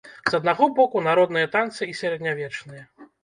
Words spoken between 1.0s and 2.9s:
народныя танцы і сярэднявечныя.